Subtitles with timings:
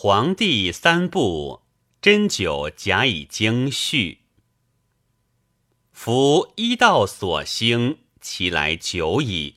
[0.00, 1.62] 黄帝三部，
[2.00, 4.20] 针灸甲乙经序。
[5.90, 9.56] 夫医道所兴，其来久矣。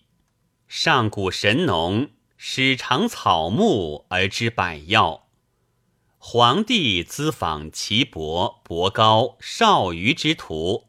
[0.68, 5.28] 上古神农始尝草木而知百药。
[6.18, 10.88] 黄帝咨访岐伯、伯高、少虞之徒，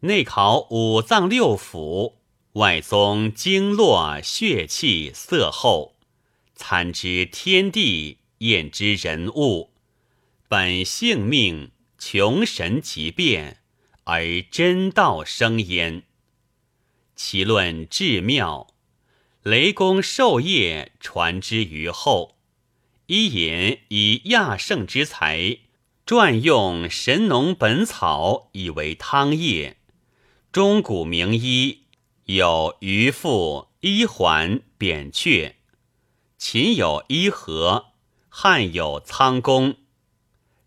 [0.00, 2.14] 内考五脏六腑，
[2.54, 5.94] 外综经络、血气、色候，
[6.56, 8.18] 参知天地。
[8.44, 9.72] 验之人物，
[10.48, 13.62] 本性命穷神极变，
[14.04, 16.04] 而真道生焉。
[17.16, 18.68] 其论至妙，
[19.42, 22.36] 雷公授业传之于后。
[23.06, 25.58] 伊尹以亚圣之才，
[26.06, 29.76] 撰用《神农本草》，以为汤液。
[30.50, 31.82] 中古名医
[32.24, 35.56] 有渔父、医环、扁鹊，
[36.38, 37.93] 秦有医和。
[38.36, 39.76] 汉有仓公，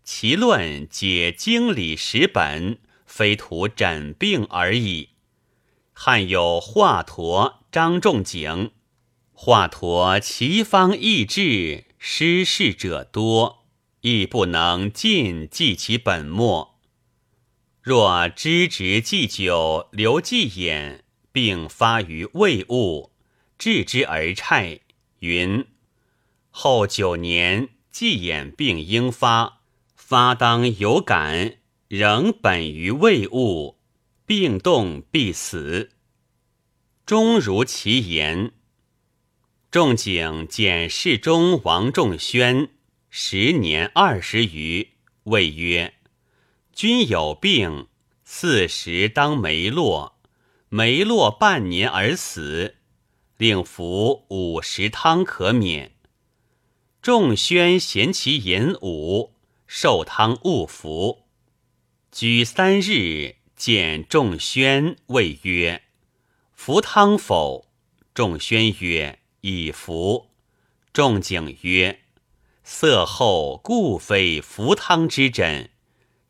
[0.02, 5.10] 其论解经理实本，非图诊病而已。
[5.92, 8.70] 汉有华佗、张仲景，
[9.34, 13.66] 华佗其方易志，失事者多，
[14.00, 16.80] 亦不能尽记其本末。
[17.82, 23.12] 若知直祭酒，留祭眼，并发于胃物，
[23.58, 24.80] 治之而虿，
[25.18, 25.66] 云。
[26.60, 29.60] 后九年，既眼病应发，
[29.94, 33.78] 发当有感，仍本于未物，
[34.26, 35.90] 病动必死。
[37.06, 38.50] 终如其言。
[39.70, 42.70] 仲景见世中王仲宣，
[43.08, 45.94] 时年二十余，谓曰
[46.74, 47.86] ：“君有病，
[48.24, 50.18] 四时当梅落，
[50.68, 52.74] 梅落半年而死，
[53.36, 55.92] 令服五十汤可免。”
[57.00, 59.32] 仲宣嫌其言武，
[59.66, 61.24] 受汤勿服。
[62.10, 65.82] 居三日，见仲宣，谓曰
[66.52, 67.66] ：“服汤否？”
[68.12, 70.30] 仲宣曰：“已服。”
[70.92, 72.00] 仲景曰
[72.64, 75.70] ：“色后故非服汤之诊，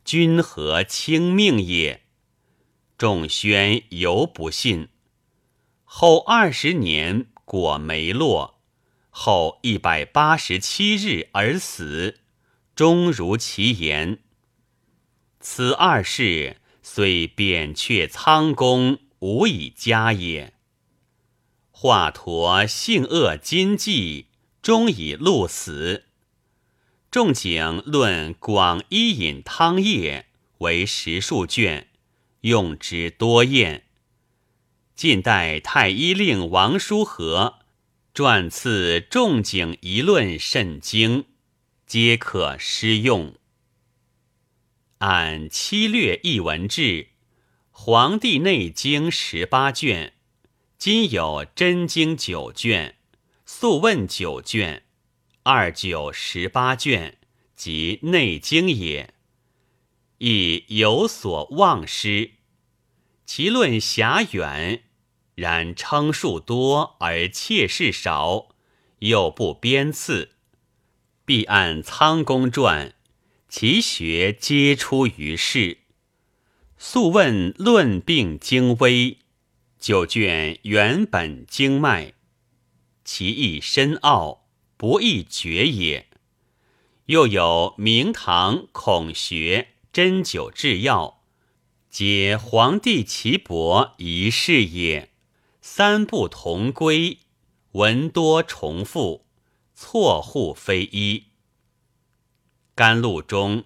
[0.05, 2.03] 君何轻命也？”
[2.99, 4.89] 仲宣犹不信。
[5.85, 8.58] 后二十年，果没落。
[9.11, 12.21] 后一百八十七日而死，
[12.77, 14.19] 终如其言。
[15.41, 20.55] 此二事虽扁鹊、仓公无以加也。
[21.71, 24.27] 华佗性恶今计，
[24.63, 26.05] 终以戮死。
[27.11, 30.27] 仲景论广医饮汤液
[30.59, 31.89] 为十数卷，
[32.43, 33.85] 用之多验。
[34.95, 37.61] 晋代太医令王叔和。
[38.19, 41.27] 撰次仲景一论甚精，
[41.87, 43.37] 皆可施用。
[44.99, 46.83] 按七略一文志，
[47.71, 50.15] 《黄帝内经》十八卷，
[50.77, 52.97] 今有真经九卷，
[53.47, 54.83] 素问九卷，
[55.45, 57.19] 二九十八卷，
[57.55, 59.15] 即内经也。
[60.19, 62.33] 亦有所忘失，
[63.25, 64.83] 其论狭远。
[65.39, 68.49] 然称数多而切事少，
[68.99, 70.33] 又不编次，
[71.25, 72.93] 必按仓公传，
[73.49, 75.79] 其学皆出于世。
[76.77, 79.19] 素问论病精微，
[79.79, 82.15] 九卷原本经脉，
[83.05, 86.09] 其意深奥，不易决也。
[87.07, 91.23] 又有明堂孔学针灸治药，
[91.89, 95.11] 皆黄帝岐伯一事也。
[95.71, 97.19] 三不同归，
[97.73, 99.27] 文多重复，
[99.75, 101.27] 错互非一。
[102.75, 103.65] 甘露中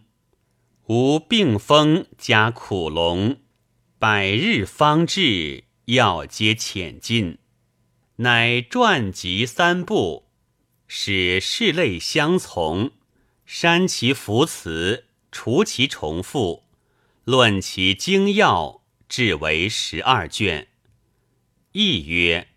[0.88, 3.36] 无病风加苦龙，
[4.00, 7.38] 百日方治，药皆浅尽。
[8.16, 10.28] 乃传集三部，
[10.88, 12.90] 使事类相从，
[13.46, 16.64] 删其浮词，除其重复，
[17.24, 20.66] 论其精要，至为十二卷。
[21.72, 22.48] 亦曰：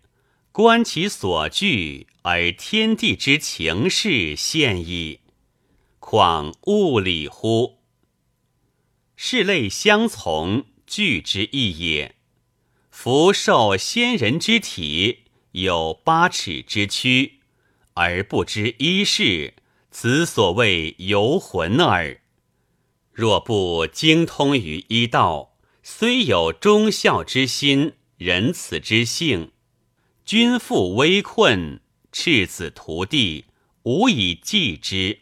[0.52, 5.20] 观其所惧，而天地之情势现矣。
[5.98, 7.78] 况物理乎？
[9.16, 12.14] 是类相从，惧之意也。
[12.90, 17.40] 夫受先人之体，有八尺之躯，
[17.94, 19.54] 而不知一事，
[19.90, 22.20] 此所谓游魂耳。
[23.12, 27.94] 若不精通于医道，虽有忠孝之心。
[28.18, 29.52] 仁慈之性，
[30.24, 31.80] 君父危困，
[32.10, 33.44] 赤子屠弟，
[33.82, 35.18] 无以济之，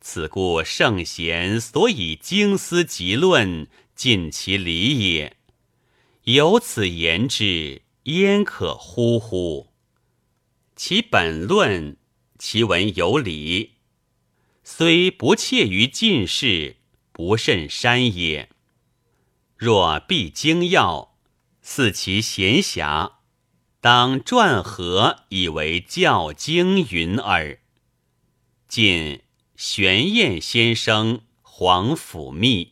[0.00, 5.36] 此故圣贤所以经思极论，尽其理也。
[6.24, 9.68] 有此言之，焉可乎乎？
[10.74, 11.96] 其本论，
[12.36, 13.74] 其文有理，
[14.64, 16.78] 虽不切于进士，
[17.12, 18.48] 不甚山也。
[19.56, 21.11] 若必精要，
[21.62, 23.12] 似其闲暇，
[23.80, 27.60] 当撰合以为教经云耳。
[28.68, 29.22] 近
[29.56, 32.71] 玄晏先生黄甫密。